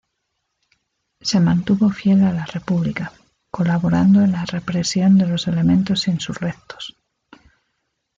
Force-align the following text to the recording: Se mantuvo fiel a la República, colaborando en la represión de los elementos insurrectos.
Se 1.29 1.39
mantuvo 1.39 1.91
fiel 1.91 2.23
a 2.23 2.31
la 2.33 2.43
República, 2.47 3.13
colaborando 3.51 4.23
en 4.23 4.31
la 4.31 4.45
represión 4.45 5.15
de 5.19 5.27
los 5.27 5.47
elementos 5.47 6.07
insurrectos. 6.07 6.97